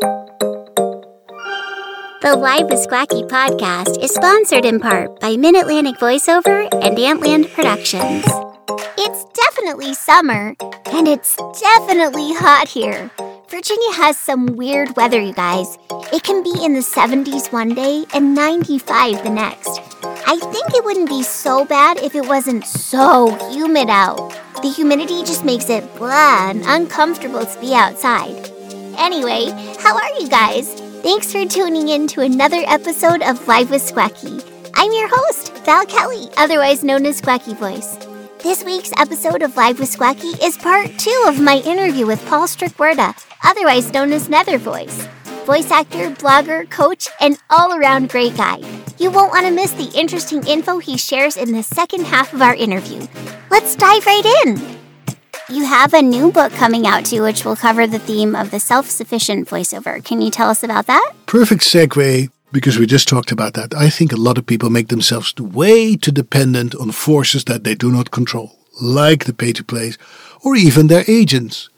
[0.00, 0.34] The
[2.36, 8.24] Live with Squacky podcast is sponsored in part by Mid Atlantic Voiceover and Antland Productions.
[8.98, 13.08] It's definitely summer, and it's definitely hot here.
[13.48, 15.78] Virginia has some weird weather, you guys.
[16.12, 19.80] It can be in the 70s one day and 95 the next.
[20.26, 24.36] I think it wouldn't be so bad if it wasn't so humid out.
[24.60, 28.53] The humidity just makes it blah and uncomfortable to be outside.
[28.98, 29.46] Anyway,
[29.80, 30.72] how are you guys?
[31.02, 34.42] Thanks for tuning in to another episode of Live with Squacky.
[34.74, 37.96] I'm your host, Val Kelly, otherwise known as Squacky Voice.
[38.42, 42.46] This week's episode of Live with Squacky is part two of my interview with Paul
[42.46, 45.06] Strijkwerda, otherwise known as Nether Voice.
[45.44, 48.58] Voice actor, blogger, coach, and all around great guy.
[48.98, 52.42] You won't want to miss the interesting info he shares in the second half of
[52.42, 53.06] our interview.
[53.50, 54.73] Let's dive right in.
[55.50, 58.58] You have a new book coming out too, which will cover the theme of the
[58.58, 60.02] self sufficient voiceover.
[60.02, 61.12] Can you tell us about that?
[61.26, 63.74] Perfect segue because we just talked about that.
[63.74, 67.74] I think a lot of people make themselves way too dependent on forces that they
[67.74, 69.98] do not control, like the pay to plays
[70.42, 71.68] or even their agents.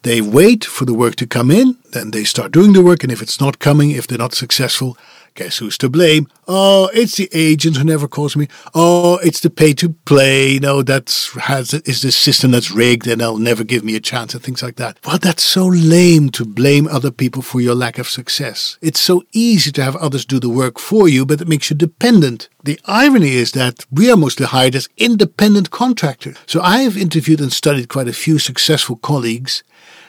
[0.00, 3.12] They wait for the work to come in, then they start doing the work, and
[3.12, 4.96] if it's not coming, if they're not successful,
[5.40, 6.28] Guess who's to blame?
[6.46, 8.46] Oh, it's the agent who never calls me.
[8.74, 10.58] Oh, it's the pay to play.
[10.58, 14.34] No, that's has is the system that's rigged and they'll never give me a chance
[14.34, 14.98] and things like that.
[15.06, 18.76] Well, that's so lame to blame other people for your lack of success.
[18.82, 21.76] It's so easy to have others do the work for you, but it makes you
[21.76, 22.50] dependent.
[22.62, 26.36] The irony is that we are mostly hired as independent contractors.
[26.44, 29.62] So I have interviewed and studied quite a few successful colleagues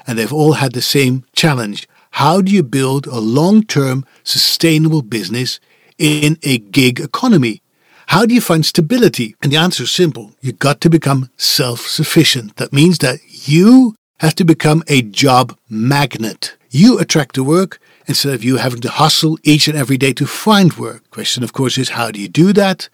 [0.06, 1.88] and they've all had the same challenge.
[2.12, 5.60] How do you build a long-term sustainable business
[5.98, 7.62] in a gig economy?
[8.08, 9.36] How do you find stability?
[9.42, 10.34] And the answer is simple.
[10.42, 12.58] You've got to become self-sufficient.
[12.58, 16.58] That means that you have to become a job magnet.
[16.70, 20.28] You attract the work instead of you having to hustle each and every day to
[20.28, 21.10] find work.
[21.12, 22.90] Question, of course, is how do you do that?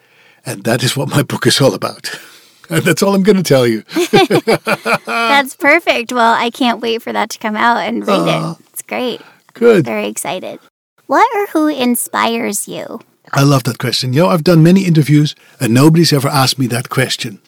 [0.46, 2.12] And that is what my book is all about.
[2.70, 3.84] And that's all I'm going to tell you.
[5.06, 6.12] that's perfect.
[6.12, 8.66] Well, I can't wait for that to come out and read uh, it.
[8.70, 9.22] It's great.
[9.54, 9.86] Good.
[9.86, 10.60] Very excited.
[11.08, 13.00] What or who inspires you?
[13.34, 14.14] I love that question.
[14.14, 17.40] You know, I've done many interviews and nobody's ever asked me that question.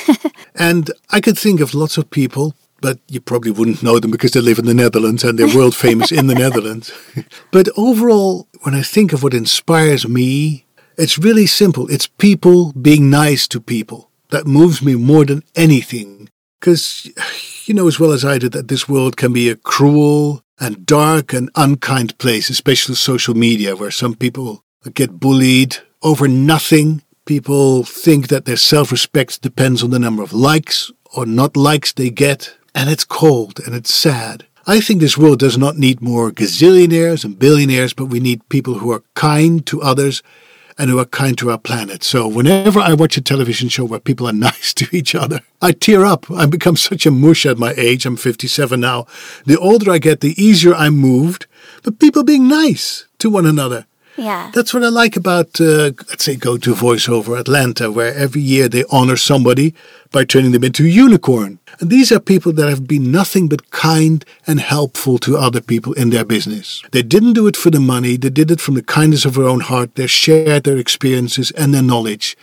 [0.54, 4.32] and I could think of lots of people, but you probably wouldn't know them because
[4.32, 6.92] they live in the Netherlands and they're world famous in the Netherlands.
[7.50, 10.64] but overall, when I think of what inspires me,
[10.96, 11.88] it's really simple.
[11.90, 14.07] It's people being nice to people.
[14.30, 16.28] That moves me more than anything.
[16.60, 17.08] Because
[17.66, 20.84] you know as well as I do that this world can be a cruel, and
[20.86, 27.02] dark and unkind place, especially social media, where some people get bullied over nothing.
[27.24, 31.92] People think that their self respect depends on the number of likes or not likes
[31.92, 34.46] they get, and it's cold and it's sad.
[34.66, 38.74] I think this world does not need more gazillionaires and billionaires, but we need people
[38.74, 40.22] who are kind to others
[40.78, 42.04] and who are kind to our planet.
[42.04, 45.72] So whenever I watch a television show where people are nice to each other, I
[45.72, 46.30] tear up.
[46.30, 48.06] I become such a mush at my age.
[48.06, 49.06] I'm 57 now.
[49.44, 51.46] The older I get, the easier I'm moved.
[51.82, 53.86] But people being nice to one another.
[54.18, 54.50] Yeah.
[54.52, 58.68] That's what I like about, uh, let's say, Go to Voiceover Atlanta, where every year
[58.68, 59.74] they honor somebody
[60.10, 61.60] by turning them into a unicorn.
[61.78, 65.92] And these are people that have been nothing but kind and helpful to other people
[65.92, 66.82] in their business.
[66.90, 69.44] They didn't do it for the money, they did it from the kindness of their
[69.44, 69.94] own heart.
[69.94, 72.36] They shared their experiences and their knowledge.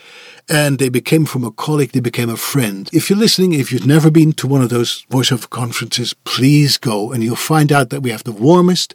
[0.47, 2.89] And they became from a colleague, they became a friend.
[2.93, 7.11] If you're listening, if you've never been to one of those voiceover conferences, please go
[7.11, 8.93] and you'll find out that we have the warmest,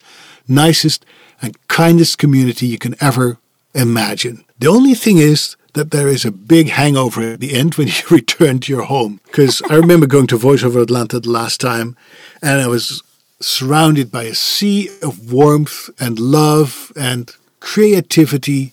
[0.49, 1.05] nicest,
[1.43, 3.39] and kindest community you can ever
[3.75, 4.45] imagine.
[4.59, 8.03] The only thing is that there is a big hangover at the end when you
[8.11, 9.21] return to your home.
[9.27, 11.97] Because I remember going to VoiceOver Atlanta the last time,
[12.43, 13.03] and I was
[13.41, 18.73] surrounded by a sea of warmth and love and creativity,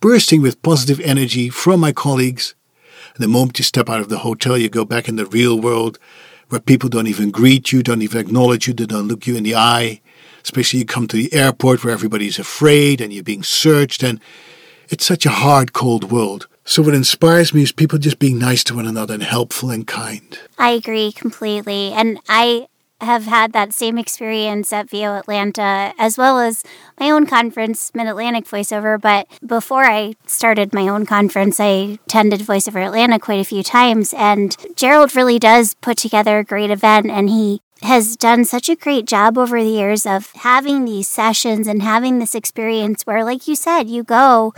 [0.00, 2.54] bursting with positive energy from my colleagues.
[3.14, 5.58] And the moment you step out of the hotel, you go back in the real
[5.58, 5.98] world
[6.48, 9.44] where people don't even greet you, don't even acknowledge you, they don't look you in
[9.44, 10.00] the eye
[10.44, 14.20] especially you come to the airport where everybody's afraid and you're being searched and
[14.88, 16.46] it's such a hard, cold world.
[16.64, 19.86] So what inspires me is people just being nice to one another and helpful and
[19.86, 20.38] kind.
[20.58, 21.92] I agree completely.
[21.92, 22.68] And I
[23.00, 26.64] have had that same experience at VO Atlanta, as well as
[26.98, 29.00] my own conference, Mid Atlantic Voiceover.
[29.00, 34.14] But before I started my own conference, I attended Voiceover Atlanta quite a few times.
[34.14, 38.76] And Gerald really does put together a great event, and he has done such a
[38.76, 43.46] great job over the years of having these sessions and having this experience where, like
[43.46, 44.52] you said, you go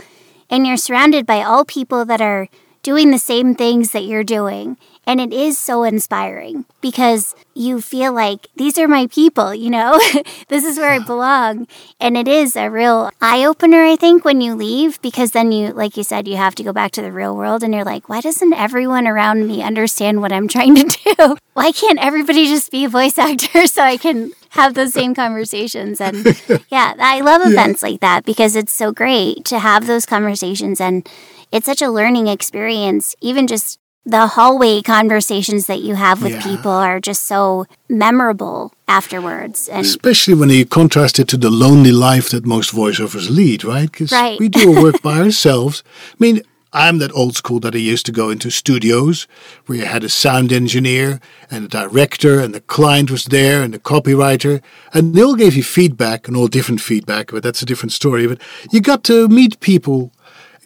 [0.49, 2.47] and you're surrounded by all people that are
[2.83, 4.77] doing the same things that you're doing.
[5.07, 9.97] And it is so inspiring because you feel like these are my people, you know,
[10.49, 11.65] this is where I belong.
[11.97, 15.71] And it is a real eye opener, I think, when you leave, because then you,
[15.71, 18.09] like you said, you have to go back to the real world and you're like,
[18.09, 21.37] why doesn't everyone around me understand what I'm trying to do?
[21.53, 26.01] Why can't everybody just be a voice actor so I can have those same conversations?
[26.01, 26.25] And
[26.69, 27.89] yeah, I love events yeah.
[27.89, 31.07] like that because it's so great to have those conversations and
[31.49, 36.41] it's such a learning experience, even just the hallway conversations that you have with yeah.
[36.41, 39.67] people are just so memorable afterwards.
[39.67, 43.91] And Especially when you contrast it to the lonely life that most voiceovers lead, right?
[43.91, 44.39] Because right.
[44.39, 45.83] we do our work by ourselves.
[46.13, 49.27] I mean, I'm that old school that I used to go into studios
[49.65, 51.19] where you had a sound engineer
[51.51, 54.61] and a director and the client was there and the copywriter
[54.93, 58.25] and they all gave you feedback and all different feedback, but that's a different story.
[58.25, 60.13] But you got to meet people,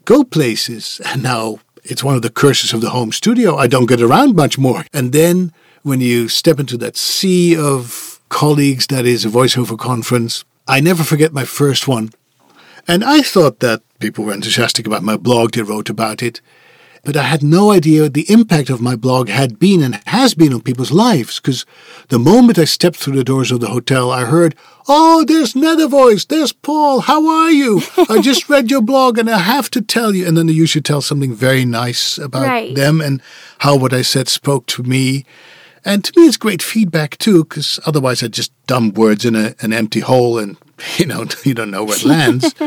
[0.06, 3.56] go places, and now it's one of the curses of the home studio.
[3.56, 4.86] I don't get around much more.
[4.94, 10.46] And then when you step into that sea of colleagues that is a voiceover conference,
[10.68, 12.12] I never forget my first one.
[12.88, 16.42] And I thought that people were enthusiastic about my blog, they wrote about it
[17.04, 20.54] but I had no idea the impact of my blog had been and has been
[20.54, 21.40] on people's lives.
[21.40, 21.66] Because
[22.10, 24.56] the moment I stepped through the doors of the hotel, I heard,
[24.88, 27.82] Oh, there's Nether Voice, there's Paul, how are you?
[28.10, 30.28] I just read your blog and I have to tell you.
[30.28, 32.76] And then you should tell something very nice about right.
[32.76, 33.22] them and
[33.60, 35.26] how what I said spoke to me.
[35.84, 39.56] And to me, it's great feedback too, because otherwise I just dump words in a,
[39.62, 40.58] an empty hole and,
[40.98, 42.54] you know, you don't know where it lands.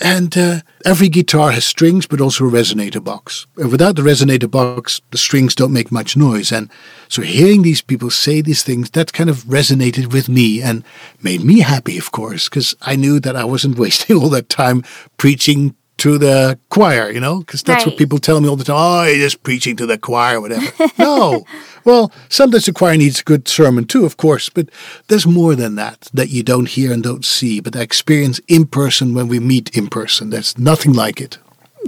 [0.00, 3.46] And uh, every guitar has strings, but also a resonator box.
[3.56, 6.52] And without the resonator box, the strings don't make much noise.
[6.52, 6.70] And
[7.08, 10.84] so hearing these people say these things, that kind of resonated with me and
[11.22, 14.82] made me happy, of course, because I knew that I wasn't wasting all that time
[15.16, 17.92] preaching to the choir, you know, because that's right.
[17.92, 18.76] what people tell me all the time.
[18.76, 20.66] Oh, you're just preaching to the choir, whatever.
[20.98, 21.44] no.
[21.84, 24.68] Well, sometimes the choir needs a good sermon too, of course, but
[25.08, 28.66] there's more than that that you don't hear and don't see, but I experience in
[28.66, 30.30] person when we meet in person.
[30.30, 31.38] There's nothing like it.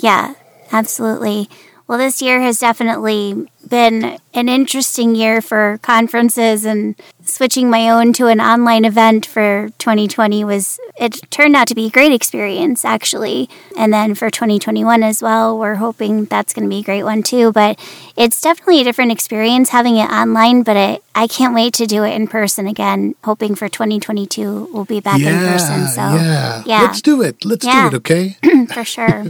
[0.02, 0.34] Yeah,
[0.70, 1.48] absolutely.
[1.88, 8.12] Well, this year has definitely been an interesting year for conferences and switching my own
[8.14, 12.84] to an online event for 2020 was it turned out to be a great experience
[12.84, 13.48] actually.
[13.76, 17.22] And then for 2021 as well, we're hoping that's going to be a great one
[17.22, 17.78] too, but
[18.16, 22.02] it's definitely a different experience having it online, but it, I can't wait to do
[22.02, 25.86] it in person again, hoping for 2022 we'll be back yeah, in person.
[25.88, 26.62] So, yeah.
[26.66, 26.82] yeah.
[26.82, 27.44] Let's do it.
[27.44, 27.88] Let's yeah.
[27.88, 28.36] do it, okay?
[28.72, 29.26] for sure.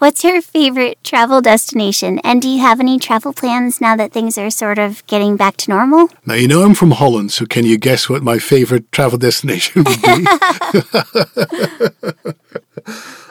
[0.00, 2.20] What's your favorite travel destination?
[2.20, 5.58] And do you have any travel plans now that things are sort of getting back
[5.58, 6.08] to normal?
[6.24, 9.84] Now, you know I'm from Holland, so can you guess what my favorite travel destination
[9.84, 10.08] would be?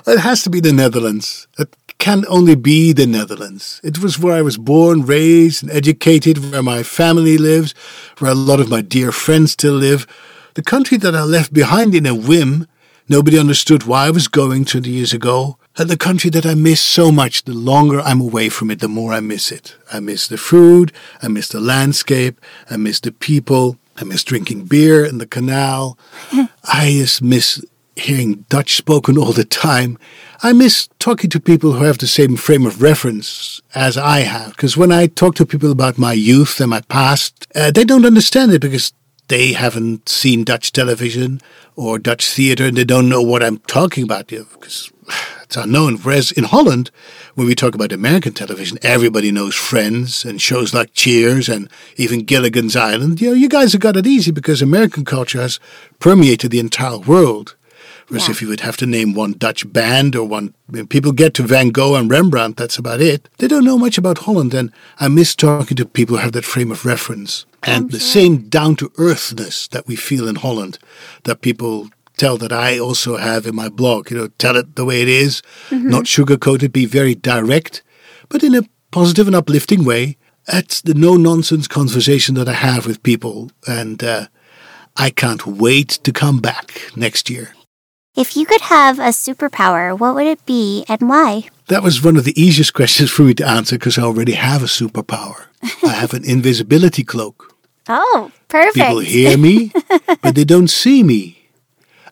[0.06, 1.48] it has to be the Netherlands.
[1.58, 3.82] It can only be the Netherlands.
[3.84, 7.74] It was where I was born, raised, and educated, where my family lives,
[8.20, 10.06] where a lot of my dear friends still live.
[10.54, 12.68] The country that I left behind in a whim.
[13.12, 17.12] Nobody understood why I was going 20 years ago the country that I miss so
[17.12, 17.44] much.
[17.44, 19.76] The longer I'm away from it, the more I miss it.
[19.92, 22.40] I miss the food, I miss the landscape,
[22.70, 25.98] I miss the people, I miss drinking beer in the canal.
[26.64, 27.64] I just miss
[27.96, 29.98] hearing Dutch spoken all the time.
[30.42, 34.52] I miss talking to people who have the same frame of reference as I have.
[34.52, 38.06] Because when I talk to people about my youth and my past, uh, they don't
[38.06, 38.94] understand it because
[39.30, 41.40] they haven't seen Dutch television
[41.76, 44.28] or Dutch theater and they don't know what I'm talking about.
[44.28, 44.92] Because
[45.44, 45.98] it's unknown.
[45.98, 46.92] Whereas in Holland,
[47.36, 52.26] when we talk about American television, everybody knows Friends and shows like Cheers and even
[52.26, 53.22] Gilligan's Island.
[53.22, 55.60] You know, you guys have got it easy because American culture has
[56.00, 57.56] permeated the entire world.
[58.10, 58.32] Whereas yeah.
[58.32, 60.56] if you would have to name one Dutch band or one,
[60.90, 63.30] people get to Van Gogh and Rembrandt, that's about it.
[63.38, 66.44] They don't know much about Holland, and I miss talking to people who have that
[66.46, 67.46] frame of reference.
[67.64, 68.08] And I'm the sure.
[68.08, 70.80] same down to earthness that we feel in Holland,
[71.24, 74.10] that people tell that I also have in my blog.
[74.10, 75.90] You know, tell it the way it is, mm-hmm.
[75.90, 77.84] not sugarcoat it, be very direct,
[78.28, 80.18] but in a positive and uplifting way.
[80.48, 84.28] That's the no nonsense conversation that I have with people, and uh,
[84.98, 87.54] I can't wait to come back next year.
[88.20, 91.48] If you could have a superpower, what would it be and why?
[91.68, 94.62] That was one of the easiest questions for me to answer because I already have
[94.62, 95.46] a superpower.
[95.82, 97.56] I have an invisibility cloak.
[97.88, 98.76] Oh, perfect.
[98.76, 99.72] People hear me,
[100.22, 101.48] but they don't see me.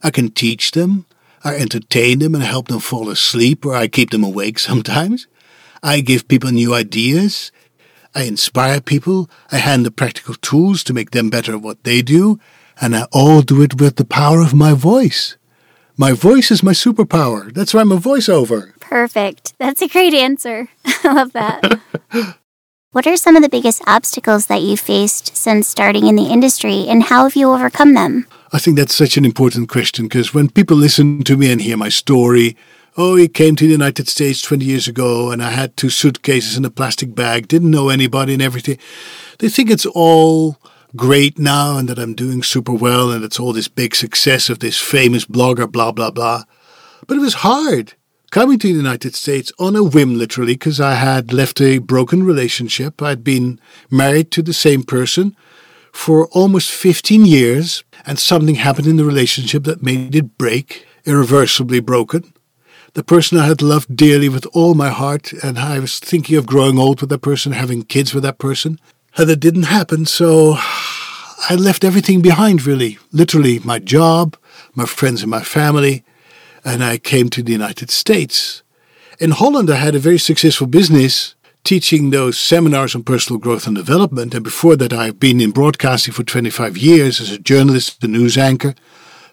[0.02, 1.06] I can teach them,
[1.44, 5.28] I entertain them and help them fall asleep, or I keep them awake sometimes.
[5.84, 7.52] I give people new ideas.
[8.16, 9.30] I inspire people.
[9.52, 12.40] I hand them practical tools to make them better at what they do.
[12.80, 15.37] And I all do it with the power of my voice.
[16.00, 17.52] My voice is my superpower.
[17.52, 18.80] That's why I'm a voiceover.
[18.80, 19.56] Perfect.
[19.58, 20.70] That's a great answer.
[20.86, 21.82] I love that.
[22.92, 26.88] What are some of the biggest obstacles that you faced since starting in the industry,
[26.88, 28.26] and how have you overcome them?
[28.52, 31.78] I think that's such an important question because when people listen to me and hear
[31.78, 32.58] my story,
[32.96, 36.58] oh, he came to the United States 20 years ago and I had two suitcases
[36.58, 38.80] and a plastic bag, didn't know anybody and everything,
[39.38, 40.58] they think it's all
[40.96, 44.60] great now and that I'm doing super well and it's all this big success of
[44.60, 46.44] this famous blogger, blah, blah, blah.
[47.08, 47.94] But it was hard
[48.32, 52.24] coming to the United States on a whim, literally, because I had left a broken
[52.24, 53.02] relationship.
[53.02, 55.36] I'd been married to the same person
[55.94, 61.80] for almost 15 years, and something happened in the relationship that made it break, irreversibly
[61.80, 62.34] broken.
[62.94, 66.46] The person I had loved dearly with all my heart, and I was thinking of
[66.46, 68.80] growing old with that person, having kids with that person.
[69.18, 73.00] And that didn't happen, so I left everything behind, really.
[73.12, 74.38] Literally, my job,
[74.76, 76.04] my friends, and my family
[76.64, 78.62] and I came to the United States.
[79.20, 81.34] In Holland, I had a very successful business
[81.64, 84.36] teaching those seminars on personal growth and development.
[84.36, 88.38] And before that, I've been in broadcasting for 25 years as a journalist, a news
[88.38, 88.76] anchor.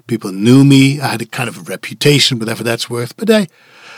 [0.07, 1.00] People knew me.
[1.00, 3.17] I had a kind of a reputation, whatever that's worth.
[3.17, 3.49] But I,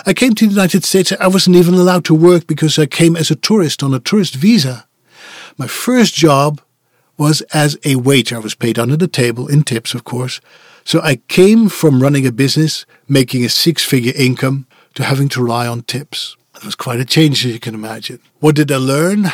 [0.04, 1.12] I came to the United States.
[1.12, 4.34] I wasn't even allowed to work because I came as a tourist on a tourist
[4.34, 4.86] visa.
[5.58, 6.60] My first job
[7.16, 8.36] was as a waiter.
[8.36, 10.40] I was paid under the table in tips, of course.
[10.84, 15.42] So I came from running a business, making a six figure income, to having to
[15.42, 16.36] rely on tips.
[16.54, 18.20] It was quite a change, as you can imagine.
[18.40, 19.30] What did I learn?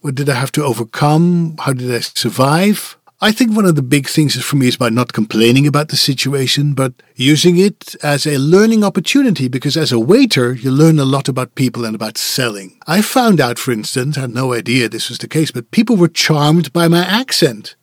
[0.00, 1.56] What did I have to overcome?
[1.58, 2.96] How did I survive?
[3.18, 5.96] I think one of the big things for me is by not complaining about the
[5.96, 11.06] situation, but using it as a learning opportunity because as a waiter, you learn a
[11.06, 12.78] lot about people and about selling.
[12.86, 15.96] I found out, for instance, I had no idea this was the case, but people
[15.96, 17.74] were charmed by my accent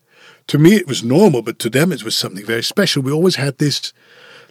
[0.47, 3.01] to me it was normal, but to them it was something very special.
[3.01, 3.93] We always had this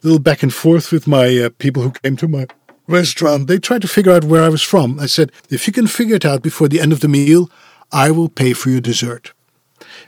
[0.02, 2.46] little back and forth with my uh, people who came to my
[2.88, 3.46] restaurant.
[3.46, 4.98] They tried to figure out where I was from.
[4.98, 7.50] I said, if you can figure it out before the end of the meal,
[7.92, 9.32] I will pay for your dessert.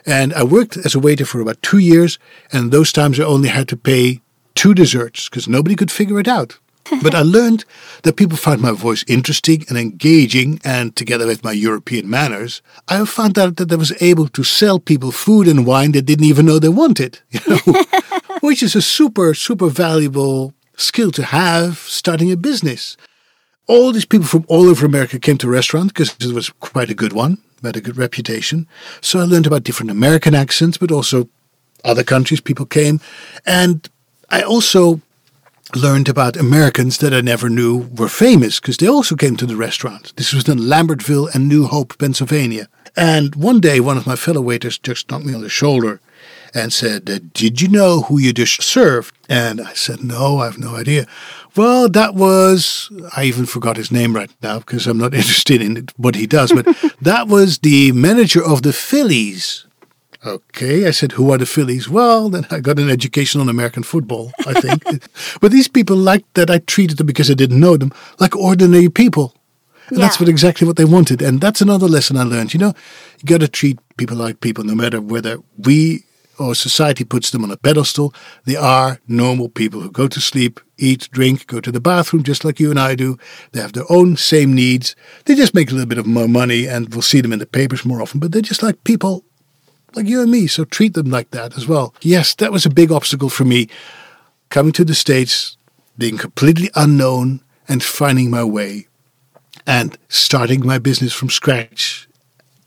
[0.06, 2.18] And I worked as a waiter for about two years,
[2.52, 4.20] and those times I only had to pay
[4.54, 6.58] two desserts because nobody could figure it out.
[7.02, 7.64] But I learned
[8.02, 13.04] that people found my voice interesting and engaging, and together with my European manners, I
[13.06, 16.46] found out that I was able to sell people food and wine they didn't even
[16.46, 17.84] know they wanted, you know,
[18.40, 22.96] which is a super, super valuable skill to have starting a business.
[23.66, 26.90] All these people from all over America came to the restaurant because it was quite
[26.90, 28.66] a good one, had a good reputation.
[29.00, 31.28] So I learned about different American accents, but also
[31.84, 33.00] other countries people came.
[33.46, 33.88] And
[34.30, 35.00] I also
[35.74, 39.56] learned about Americans that I never knew were famous because they also came to the
[39.56, 40.12] restaurant.
[40.16, 42.68] This was in Lambertville and New Hope, Pennsylvania.
[42.96, 46.00] And one day, one of my fellow waiters just knocked me on the shoulder
[46.54, 49.14] and said, uh, Did you know who you just served?
[49.28, 51.06] And I said, No, I have no idea.
[51.56, 55.88] Well, that was, I even forgot his name right now because I'm not interested in
[55.96, 56.66] what he does, but
[57.02, 59.66] that was the manager of the Phillies.
[60.26, 61.86] Okay, I said, who are the Phillies?
[61.86, 64.82] Well, then I got an education on American football, I think.
[65.40, 68.88] but these people liked that I treated them because I didn't know them like ordinary
[68.88, 69.34] people.
[69.88, 70.06] And yeah.
[70.06, 71.20] that's what exactly what they wanted.
[71.20, 72.54] And that's another lesson I learned.
[72.54, 72.72] You know,
[73.18, 76.04] you got to treat people like people, no matter whether we
[76.38, 78.14] or society puts them on a pedestal.
[78.44, 82.44] They are normal people who go to sleep, eat, drink, go to the bathroom, just
[82.44, 83.18] like you and I do.
[83.52, 84.96] They have their own same needs.
[85.24, 87.46] They just make a little bit of more money, and we'll see them in the
[87.46, 88.20] papers more often.
[88.20, 89.24] But they're just like people
[89.94, 91.94] like you and me, so treat them like that as well.
[92.02, 93.68] Yes, that was a big obstacle for me
[94.50, 95.56] coming to the States,
[95.96, 98.88] being completely unknown, and finding my way
[99.66, 102.08] and starting my business from scratch.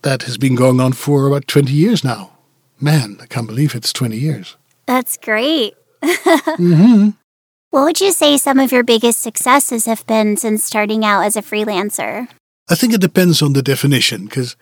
[0.02, 2.37] That has been going on for about 20 years now.
[2.79, 4.55] Man, I can't believe it's 20 years.
[4.86, 5.75] That's great.
[6.03, 7.10] mm-hmm.
[7.72, 11.36] What would you say some of your biggest successes have been since starting out as
[11.36, 12.27] a freelancer?
[12.69, 14.55] I think it depends on the definition because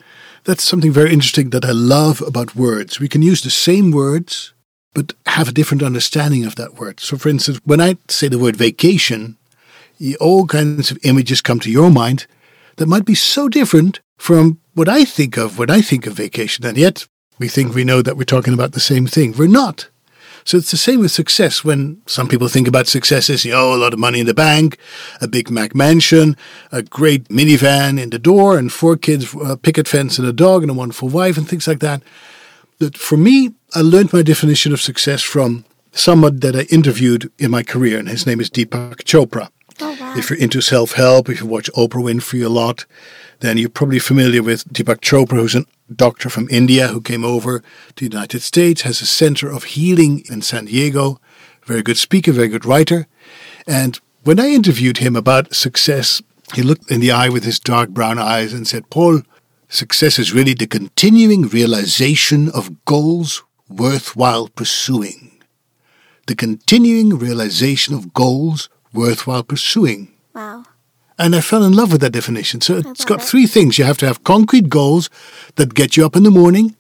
[0.44, 3.00] that's something very interesting that I love about words.
[3.00, 4.54] We can use the same words,
[4.94, 7.00] but have a different understanding of that word.
[7.00, 9.38] So, for instance, when I say the word vacation,
[10.20, 12.28] all kinds of images come to your mind
[12.78, 16.66] that might be so different from what I think of when I think of vacation.
[16.66, 17.08] And yet,
[17.40, 19.34] we think we know that we're talking about the same thing.
[19.38, 19.90] We're not.
[20.46, 21.64] So it's the same with success.
[21.64, 24.34] When some people think about success as, you know, a lot of money in the
[24.34, 24.78] bank,
[25.20, 26.38] a big Mac mansion,
[26.72, 30.62] a great minivan in the door, and four kids, a picket fence, and a dog,
[30.62, 32.04] and a wonderful wife, and things like that.
[32.78, 37.50] But for me, I learned my definition of success from someone that I interviewed in
[37.50, 39.50] my career, and his name is Deepak Chopra.
[39.82, 40.16] Oh, wow.
[40.18, 42.86] If you're into self help, if you watch Oprah Winfrey a lot,
[43.40, 47.60] then you're probably familiar with Deepak Chopra, who's a doctor from India who came over
[47.60, 47.66] to
[47.96, 51.20] the United States, has a center of healing in San Diego,
[51.66, 53.08] very good speaker, very good writer.
[53.68, 56.22] And when I interviewed him about success,
[56.54, 59.22] he looked in the eye with his dark brown eyes and said, Paul,
[59.68, 65.42] Success is really the continuing realization of goals worthwhile pursuing.
[66.28, 70.12] The continuing realization of goals worthwhile pursuing.
[70.34, 70.66] Wow.
[71.18, 72.62] And I fell in love with that definition.
[72.62, 73.26] So it's got it.
[73.26, 73.78] three things.
[73.78, 75.10] You have to have concrete goals
[75.56, 76.76] that get you up in the morning.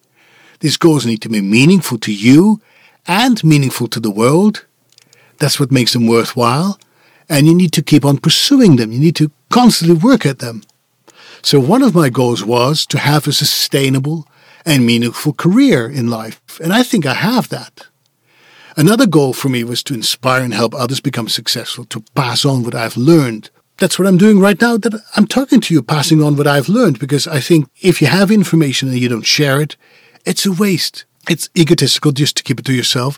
[0.60, 2.62] These goals need to be meaningful to you
[3.08, 4.66] and meaningful to the world.
[5.38, 6.80] That's what makes them worthwhile.
[7.30, 8.92] And you need to keep on pursuing them.
[8.92, 10.64] You need to constantly work at them.
[11.42, 14.28] So one of my goals was to have a sustainable
[14.66, 16.60] and meaningful career in life.
[16.60, 17.88] And I think I have that.
[18.78, 22.64] Another goal for me was to inspire and help others become successful, to pass on
[22.64, 23.50] what I've learned.
[23.78, 26.68] That's what I'm doing right now, that I'm talking to you, passing on what I've
[26.68, 29.78] learned, because I think if you have information and you don't share it,
[30.26, 31.06] it's a waste.
[31.30, 33.18] It's egotistical just to keep it to yourself.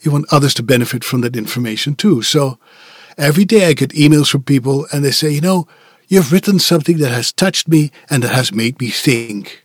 [0.00, 2.22] You want others to benefit from that information too.
[2.22, 2.58] So
[3.16, 5.66] every day I get emails from people and they say, you know,
[6.08, 9.64] you've written something that has touched me and that has made me think.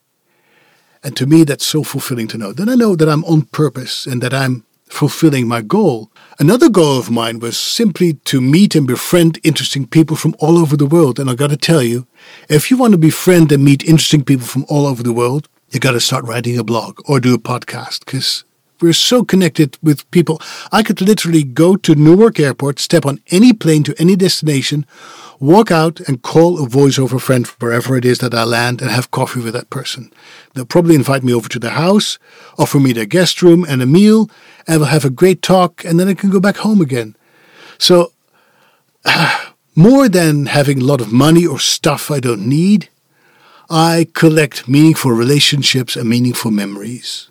[1.04, 2.54] And to me, that's so fulfilling to know.
[2.54, 6.12] Then I know that I'm on purpose and that I'm fulfilling my goal.
[6.40, 10.78] Another goal of mine was simply to meet and befriend interesting people from all over
[10.78, 11.20] the world.
[11.20, 12.08] And I got to tell you,
[12.50, 15.80] if you want to befriend and meet interesting people from all over the world, you
[15.80, 18.44] got to start writing a blog or do a podcast because
[18.82, 20.42] we're so connected with people.
[20.72, 24.86] I could literally go to Newark Airport, step on any plane to any destination,
[25.44, 29.12] walk out and call a voiceover friend wherever it is that I land and have
[29.12, 30.10] coffee with that person.
[30.54, 32.18] They'll probably invite me over to their house,
[32.58, 34.30] offer me their guest room and a meal,
[34.66, 37.18] and we'll have a great talk, and then I can go back home again.
[37.78, 38.14] So,
[39.76, 42.88] more than having a lot of money or stuff I don't need,
[43.70, 47.30] I collect meaningful relationships and meaningful memories.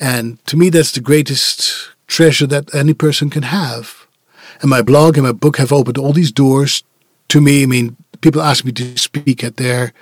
[0.00, 4.08] And to me, that's the greatest treasure that any person can have.
[4.60, 6.82] And my blog and my book have opened all these doors
[7.34, 7.64] to me.
[7.64, 9.92] I mean, people ask me to speak at their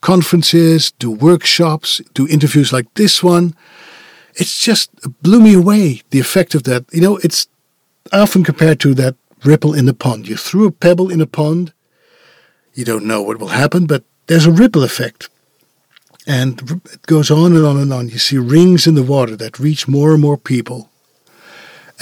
[0.00, 3.54] conferences, do workshops, do interviews like this one.
[4.34, 4.90] It's just
[5.22, 6.84] blew me away, the effect of that.
[6.92, 7.48] You know, it's
[8.12, 10.28] often compared to that ripple in the pond.
[10.28, 11.72] You threw a pebble in a pond,
[12.74, 15.30] you don't know what will happen, but there's a ripple effect.
[16.26, 18.08] And it goes on and on and on.
[18.08, 20.90] You see rings in the water that reach more and more people.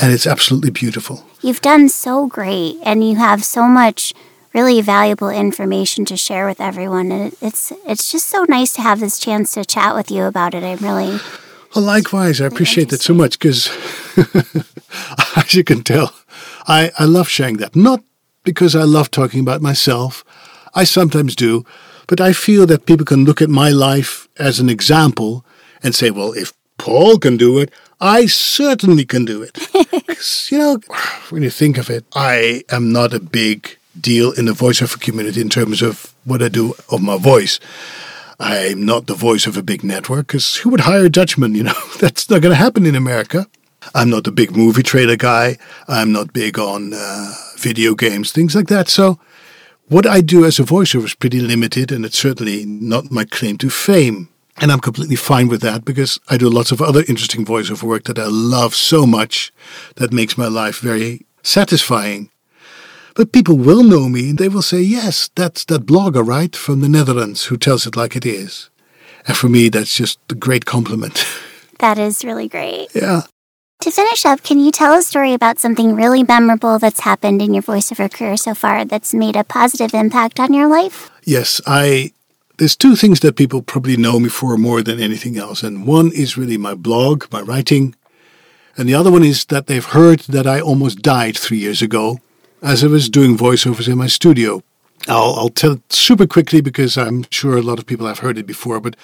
[0.00, 1.24] And it's absolutely beautiful.
[1.40, 4.14] You've done so great and you have so much
[4.54, 8.82] really valuable information to share with everyone and it- it's it's just so nice to
[8.82, 10.62] have this chance to chat with you about it.
[10.62, 11.18] I'm really
[11.74, 13.70] Well, likewise, I appreciate that so much because,
[15.36, 16.12] as you can tell,
[16.66, 17.74] I, I love sharing that.
[17.74, 18.00] Not
[18.44, 20.22] because I love talking about myself,
[20.74, 21.64] I sometimes do,
[22.06, 25.44] but I feel that people can look at my life as an example
[25.82, 29.56] and say, well, if Paul can do it, I certainly can do it.
[30.50, 30.78] you know,
[31.30, 35.40] when you think of it, I am not a big deal in the voiceover community
[35.40, 37.61] in terms of what I do of my voice.
[38.40, 41.55] I'm not the voice of a big network because who would hire a Dutchman?
[41.55, 43.46] You know, that's not going to happen in America.
[43.94, 45.59] I'm not a big movie trailer guy.
[45.88, 48.88] I'm not big on uh, video games, things like that.
[48.88, 49.18] So,
[49.88, 53.59] what I do as a voiceover is pretty limited, and it's certainly not my claim
[53.59, 54.28] to fame.
[54.59, 58.05] And I'm completely fine with that because I do lots of other interesting voiceover work
[58.05, 59.52] that I love so much
[59.96, 62.31] that makes my life very satisfying.
[63.14, 66.81] But people will know me and they will say, yes, that's that blogger, right, from
[66.81, 68.70] the Netherlands who tells it like it is.
[69.27, 71.25] And for me, that's just a great compliment.
[71.79, 72.88] that is really great.
[72.94, 73.22] yeah.
[73.83, 77.53] To finish up, can you tell a story about something really memorable that's happened in
[77.53, 81.11] your voiceover career so far that's made a positive impact on your life?
[81.25, 82.12] Yes, I.
[82.59, 85.64] There's two things that people probably know me for more than anything else.
[85.64, 87.96] And one is really my blog, my writing.
[88.77, 92.20] And the other one is that they've heard that I almost died three years ago
[92.62, 94.62] as I was doing voiceovers in my studio.
[95.09, 98.38] I'll, I'll tell it super quickly because I'm sure a lot of people have heard
[98.38, 98.81] it before.
[98.81, 98.96] But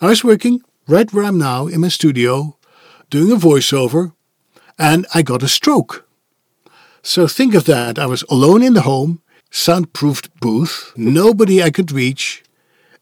[0.00, 2.56] I was working right where I'm now in my studio
[3.10, 4.12] doing a voiceover
[4.78, 6.08] and I got a stroke.
[7.02, 7.98] So think of that.
[7.98, 9.20] I was alone in the home,
[9.50, 12.42] soundproofed booth, nobody I could reach,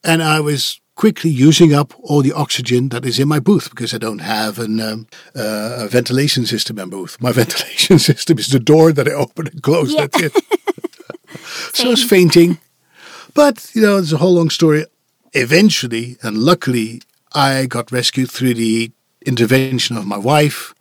[0.02, 3.94] and I was quickly using up all the oxygen that is in my booth because
[3.94, 7.16] I don't have an, um, uh, a ventilation system in my booth.
[7.22, 9.94] My ventilation system is the door that I open and close.
[9.94, 10.08] Yeah.
[10.08, 10.44] That's it.
[11.72, 12.58] so I was fainting.
[13.32, 14.84] But, you know, it's a whole long story.
[15.32, 17.00] Eventually, and luckily,
[17.32, 18.92] I got rescued through the
[19.24, 20.74] intervention of my wife.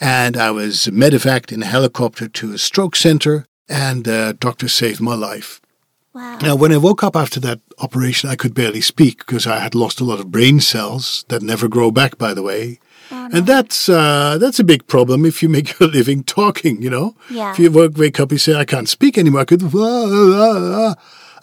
[0.00, 5.00] And I was medevaced in a helicopter to a stroke center, and the doctor saved
[5.00, 5.60] my life.
[6.14, 6.38] Wow.
[6.40, 9.74] Now, when I woke up after that operation, I could barely speak because I had
[9.74, 12.78] lost a lot of brain cells that never grow back, by the way.
[13.10, 17.16] And that's uh, that's a big problem if you make your living talking, you know.
[17.30, 17.52] Yeah.
[17.52, 20.94] If you wake wake up, you say, "I can't speak anymore." I could, I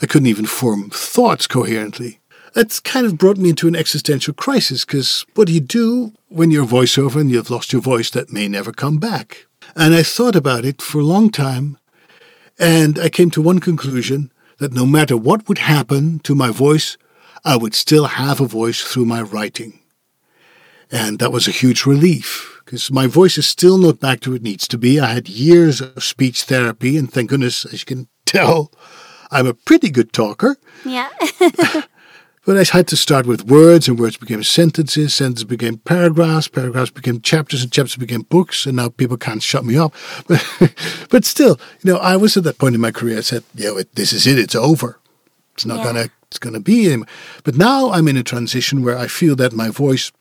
[0.07, 2.19] couldn't even form thoughts coherently.
[2.53, 6.51] that's kind of brought me into an existential crisis because what do you do when
[6.51, 9.47] you're a voiceover and you've lost your voice that may never come back?
[9.75, 11.77] And I thought about it for a long time
[12.59, 16.95] and I came to one conclusion that no matter what would happen to my voice,
[17.43, 19.79] I would still have a voice through my writing.
[20.91, 24.35] And that was a huge relief because my voice is still not back to what
[24.35, 24.99] it needs to be.
[24.99, 28.71] I had years of speech therapy, and thank goodness, as you can tell,
[29.31, 30.57] I'm a pretty good talker.
[30.85, 31.09] Yeah.
[32.43, 36.89] But I had to start with words, and words became sentences, sentences became paragraphs, paragraphs
[36.89, 39.93] became chapters, and chapters became books, and now people can't shut me up.
[40.27, 40.73] But,
[41.09, 43.17] but still, you know, I was at that point in my career.
[43.17, 44.39] I said, "Yeah, this is it.
[44.39, 44.99] It's over.
[45.53, 45.83] It's not yeah.
[45.83, 46.09] gonna.
[46.29, 47.07] It's gonna be." Anymore.
[47.43, 50.11] But now I'm in a transition where I feel that my voice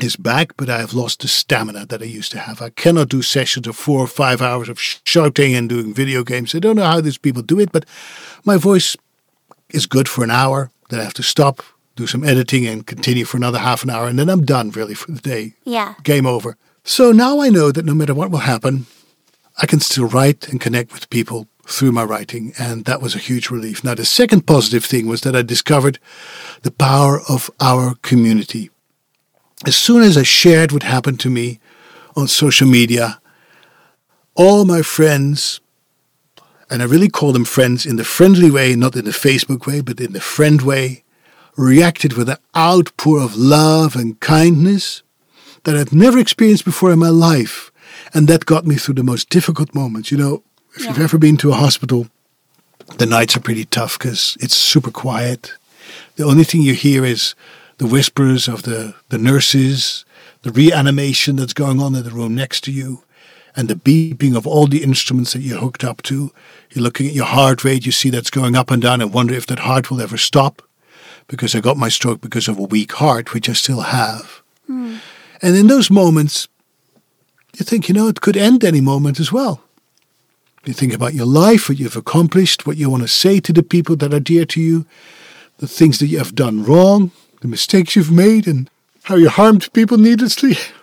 [0.00, 2.62] is back, but I have lost the stamina that I used to have.
[2.62, 6.54] I cannot do sessions of four or five hours of shouting and doing video games.
[6.54, 7.86] I don't know how these people do it, but
[8.44, 8.96] my voice
[9.70, 11.62] is good for an hour then I have to stop,
[11.96, 14.94] do some editing, and continue for another half an hour, and then I'm done really
[14.94, 15.54] for the day.
[15.64, 15.94] Yeah.
[16.02, 16.56] Game over.
[16.84, 18.86] So now I know that no matter what will happen,
[19.58, 23.18] I can still write and connect with people through my writing, and that was a
[23.18, 23.84] huge relief.
[23.84, 25.98] Now, the second positive thing was that I discovered
[26.62, 28.70] the power of our community.
[29.66, 31.60] As soon as I shared what happened to me
[32.16, 33.20] on social media,
[34.34, 35.60] all my friends
[36.70, 39.80] and I really call them friends in the friendly way, not in the Facebook way,
[39.80, 41.02] but in the friend way,
[41.56, 45.02] reacted with an outpour of love and kindness
[45.64, 47.72] that I'd never experienced before in my life.
[48.14, 50.10] And that got me through the most difficult moments.
[50.10, 50.42] You know,
[50.74, 50.88] if yeah.
[50.88, 52.06] you've ever been to a hospital,
[52.98, 55.54] the nights are pretty tough because it's super quiet.
[56.16, 57.34] The only thing you hear is
[57.78, 60.04] the whispers of the, the nurses,
[60.42, 63.02] the reanimation that's going on in the room next to you
[63.56, 66.32] and the beeping of all the instruments that you're hooked up to.
[66.70, 69.34] You're looking at your heart rate, you see that's going up and down, and wonder
[69.34, 70.62] if that heart will ever stop.
[71.26, 74.42] Because I got my stroke because of a weak heart, which I still have.
[74.68, 74.98] Mm.
[75.42, 76.48] And in those moments,
[77.56, 79.62] you think, you know, it could end any moment as well.
[80.64, 83.62] You think about your life, what you've accomplished, what you want to say to the
[83.62, 84.86] people that are dear to you,
[85.58, 88.68] the things that you have done wrong, the mistakes you've made, and
[89.04, 90.54] how you harmed people needlessly.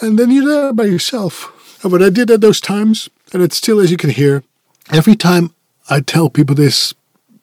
[0.00, 1.82] and then you're there by yourself.
[1.82, 4.42] And what I did at those times, and it's still, as you can hear,
[4.92, 5.54] every time
[5.88, 6.94] I tell people this,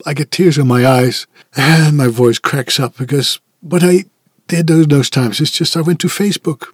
[0.05, 4.05] I get tears in my eyes and my voice cracks up because what I
[4.47, 6.67] did those, those times is just I went to Facebook,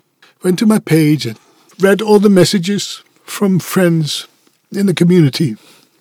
[0.43, 1.39] went to my page and
[1.80, 4.28] read all the messages from friends
[4.72, 5.56] in the community.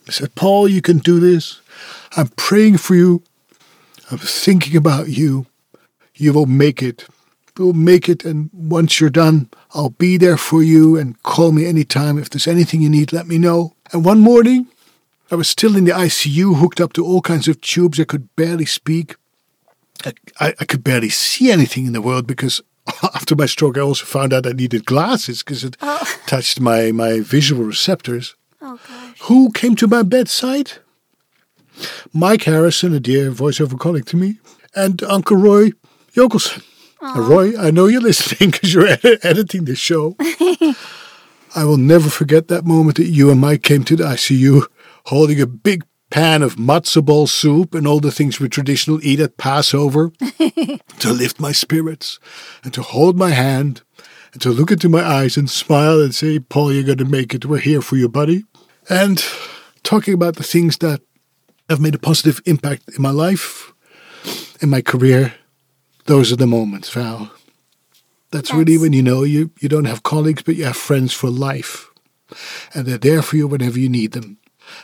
[0.07, 1.61] I said, Paul, you can do this.
[2.17, 3.23] I'm praying for you.
[4.11, 5.47] I'm thinking about you.
[6.15, 7.07] You will make it
[7.59, 8.25] we'll make it.
[8.25, 12.19] And once you're done, I'll be there for you and call me anytime.
[12.19, 13.75] If there's anything you need, let me know.
[13.93, 14.69] And one morning,
[15.31, 17.99] I was still in the ICU, hooked up to all kinds of tubes.
[17.99, 19.17] I could barely speak.
[20.05, 22.61] I, I, I could barely see anything in the world because
[23.03, 26.19] after my stroke, I also found out I needed glasses because it oh.
[26.27, 28.35] touched my, my visual receptors.
[28.61, 28.79] Oh.
[29.23, 30.73] Who came to my bedside?
[32.13, 34.39] Mike Harrison, a dear voiceover colleague to me,
[34.75, 35.71] and Uncle Roy
[36.15, 36.63] Yokelson.
[37.03, 40.17] Roy, I know you're listening because you're ed- editing the show.
[41.55, 44.67] I will never forget that moment that you and Mike came to the ICU
[45.07, 49.21] holding a big pan of matzo ball soup and all the things we traditionally eat
[49.21, 50.11] at Passover
[50.99, 52.19] to lift my spirits
[52.63, 53.83] and to hold my hand
[54.33, 57.35] and to look into my eyes and smile and say, Paul, you're going to make
[57.35, 57.45] it.
[57.45, 58.45] We're here for you, buddy.
[58.89, 59.25] And
[59.83, 61.01] talking about the things that
[61.69, 63.73] have made a positive impact in my life,
[64.61, 65.35] in my career,
[66.07, 67.31] those are the moments, Val.
[68.31, 71.13] That's, That's really when you know you, you don't have colleagues, but you have friends
[71.13, 71.91] for life.
[72.75, 74.39] And they're there for you whenever you need them.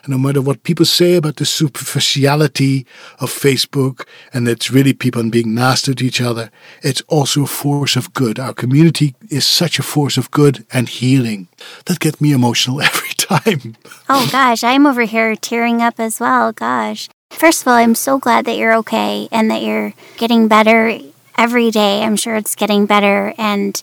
[0.05, 2.87] And no matter what people say about the superficiality
[3.21, 6.51] of Facebook and it's really people being nasty to each other,
[6.83, 8.39] it's also a force of good.
[8.39, 11.49] Our community is such a force of good and healing.
[11.87, 13.77] That gets me emotional every time.
[14.09, 16.53] Oh gosh, I'm over here tearing up as well.
[16.53, 17.09] Gosh.
[17.31, 20.99] First of all, I'm so glad that you're okay and that you're getting better
[21.37, 22.03] every day.
[22.03, 23.33] I'm sure it's getting better.
[23.39, 23.81] And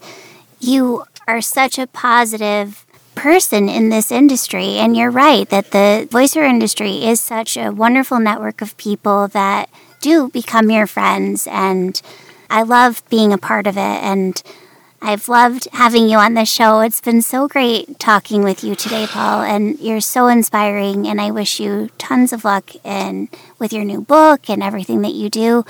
[0.60, 4.78] you are such a positive person in this industry.
[4.78, 9.70] And you're right that the voiceover industry is such a wonderful network of people that
[10.02, 11.48] do become your friends.
[11.50, 12.02] And
[12.50, 13.80] I love being a part of it.
[13.80, 14.42] And
[15.06, 16.80] I've loved having you on the show.
[16.80, 21.08] It's been so great talking with you today, Paul, and you're so inspiring.
[21.08, 25.14] And I wish you tons of luck and with your new book and everything that
[25.14, 25.64] you do.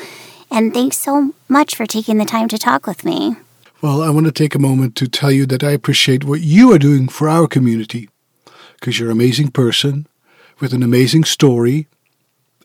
[0.50, 3.36] And thanks so much for taking the time to talk with me.
[3.82, 6.72] Well, I want to take a moment to tell you that I appreciate what you
[6.72, 8.08] are doing for our community
[8.80, 10.08] because you're an amazing person
[10.62, 11.88] with an amazing story.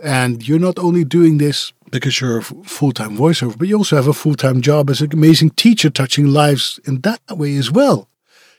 [0.05, 3.97] And you're not only doing this because you're a full time voiceover, but you also
[3.97, 7.71] have a full time job as an amazing teacher, touching lives in that way as
[7.71, 8.09] well.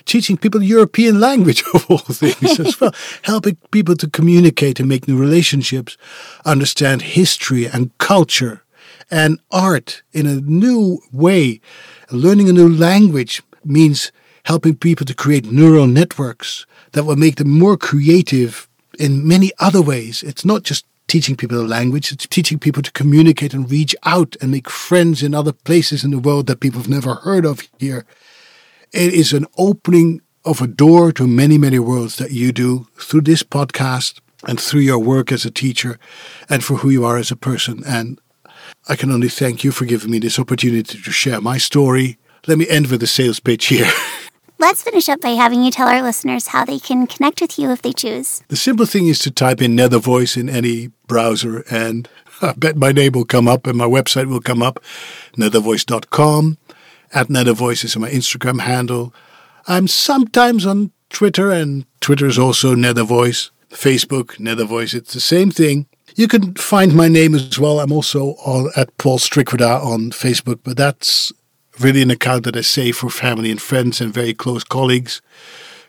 [0.05, 4.89] Teaching people the European language of all things as well, helping people to communicate and
[4.89, 5.97] make new relationships,
[6.45, 8.63] understand history and culture
[9.11, 11.59] and art in a new way.
[12.09, 14.11] Learning a new language means
[14.45, 18.67] helping people to create neural networks that will make them more creative
[18.97, 20.23] in many other ways.
[20.23, 24.37] It's not just teaching people a language, it's teaching people to communicate and reach out
[24.39, 27.67] and make friends in other places in the world that people have never heard of
[27.79, 28.05] here.
[28.93, 33.23] It is an opening of a door to many, many worlds that you do through
[33.23, 35.99] this podcast and through your work as a teacher
[36.47, 37.83] and for who you are as a person.
[37.85, 38.17] And
[38.87, 42.19] I can only thank you for giving me this opportunity to share my story.
[42.47, 43.91] Let me end with a sales pitch here.
[44.61, 47.71] Let's finish up by having you tell our listeners how they can connect with you
[47.71, 48.43] if they choose.
[48.49, 52.07] The simple thing is to type in Nether Voice in any browser, and
[52.43, 54.79] I bet my name will come up and my website will come up,
[55.35, 56.59] nethervoice.com.
[57.11, 59.15] At Nethervoice is my Instagram handle.
[59.67, 63.49] I'm sometimes on Twitter, and Twitter is also Nethervoice.
[63.71, 65.87] Facebook, Nethervoice, it's the same thing.
[66.15, 67.79] You can find my name as well.
[67.79, 71.33] I'm also on, at Paul Strijkwerda on Facebook, but that's
[71.79, 75.21] really an account that I save for family and friends and very close colleagues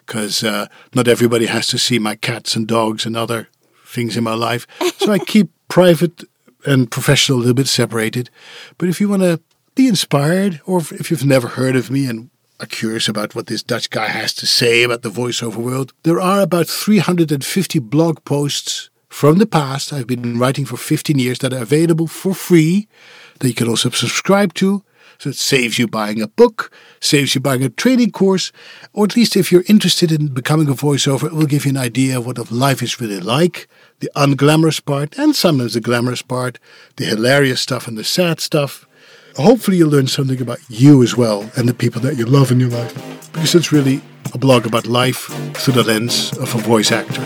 [0.07, 3.49] because uh, not everybody has to see my cats and dogs and other
[3.87, 4.67] things in my life.
[4.99, 6.25] So I keep private
[6.65, 8.31] and professional a little bit separated.
[8.79, 9.41] But if you want to
[9.75, 13.63] be inspired, or if you've never heard of me and are curious about what this
[13.63, 18.91] Dutch guy has to say about the voiceover world, there are about 350 blog posts
[19.09, 22.89] from the past I've been writing for 15 years that are available for free
[23.41, 24.85] that you can also subscribe to.
[25.23, 28.51] So it saves you buying a book, saves you buying a training course,
[28.93, 31.77] or at least if you're interested in becoming a voiceover, it will give you an
[31.77, 33.69] idea of what life is really like,
[34.01, 36.59] the unglamorous part, and sometimes the glamorous part,
[36.97, 38.85] the hilarious stuff and the sad stuff.
[39.37, 42.59] Hopefully you'll learn something about you as well and the people that you love in
[42.59, 42.93] your life,
[43.33, 44.03] because it's really
[44.35, 47.23] a blog about life through the lens of a voice actor.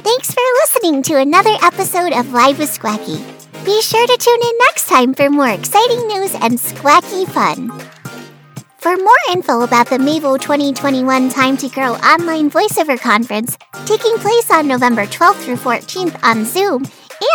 [0.00, 3.41] Thanks for listening to another episode of Live with Squacky.
[3.64, 7.70] Be sure to tune in next time for more exciting news and squacky fun.
[8.78, 14.50] For more info about the Mavo 2021 Time to Grow online voiceover conference taking place
[14.50, 16.84] on November 12th through 14th on Zoom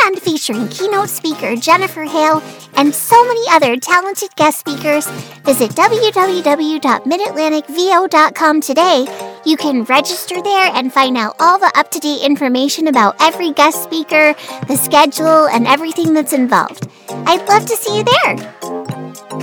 [0.03, 2.43] and featuring keynote speaker Jennifer Hale
[2.75, 5.07] and so many other talented guest speakers,
[5.45, 9.36] visit www.midatlanticvo.com today.
[9.45, 13.51] You can register there and find out all the up to date information about every
[13.51, 14.33] guest speaker,
[14.67, 16.87] the schedule, and everything that's involved.
[17.09, 18.35] I'd love to see you there.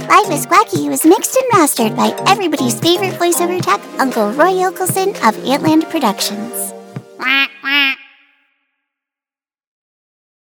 [0.09, 5.11] Live with Squacky was mixed and mastered by everybody's favorite voiceover tech, Uncle Roy Yokelson
[5.26, 6.72] of Antland Productions.